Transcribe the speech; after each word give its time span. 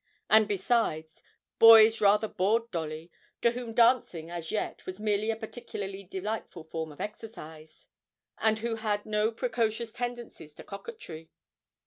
And 0.31 0.47
besides, 0.47 1.21
boys 1.59 2.01
rather 2.01 2.27
bored 2.27 2.71
Dolly, 2.71 3.11
to 3.43 3.51
whom 3.51 3.71
dancing, 3.73 4.31
as 4.31 4.49
yet, 4.51 4.83
was 4.87 4.99
merely 4.99 5.29
a 5.29 5.35
particularly 5.35 6.03
delightful 6.03 6.63
form 6.63 6.91
of 6.91 6.99
exercise, 6.99 7.85
and 8.39 8.57
who 8.57 8.77
had 8.77 9.05
no 9.05 9.31
precocious 9.31 9.91
tendencies 9.91 10.55
to 10.55 10.63
coquetry. 10.63 11.29